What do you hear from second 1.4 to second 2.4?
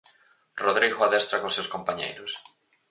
cos seus compañeiros.